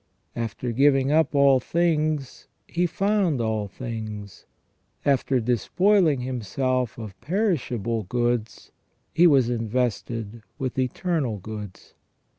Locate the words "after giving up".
0.35-1.35